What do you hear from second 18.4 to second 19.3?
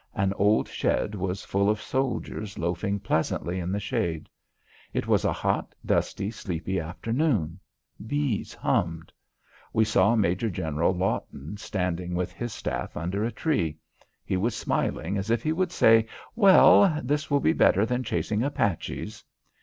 Apaches."